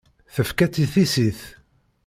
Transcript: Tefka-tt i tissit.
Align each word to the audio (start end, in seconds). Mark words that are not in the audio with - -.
Tefka-tt 0.33 0.75
i 0.83 0.85
tissit. 0.93 1.39